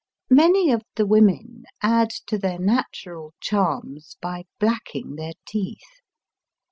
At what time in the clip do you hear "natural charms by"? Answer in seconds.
2.57-4.45